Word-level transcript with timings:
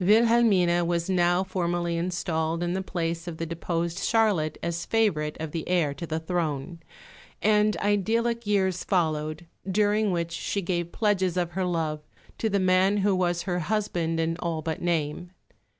Wilhelmine 0.00 0.88
was 0.88 1.08
now 1.08 1.44
formally 1.44 1.96
installed 1.96 2.64
in 2.64 2.72
the 2.72 2.82
place 2.82 3.28
of 3.28 3.36
the 3.36 3.46
deposed 3.46 4.00
Charlotte 4.00 4.58
as 4.60 4.84
favourite 4.84 5.36
of 5.40 5.52
the 5.52 5.68
heir 5.68 5.94
to 5.94 6.04
the 6.04 6.18
throne; 6.18 6.80
and 7.40 7.76
idyllic 7.76 8.44
years 8.44 8.82
followed, 8.82 9.46
during 9.70 10.10
which 10.10 10.32
she 10.32 10.60
gave 10.62 10.90
pledges 10.90 11.36
of 11.36 11.52
her 11.52 11.64
love 11.64 12.00
to 12.38 12.48
the 12.50 12.58
man 12.58 12.96
who 12.96 13.14
was 13.14 13.42
her 13.42 13.60
husband 13.60 14.18
in 14.18 14.36
all 14.38 14.62
but 14.62 14.82
name. 14.82 15.30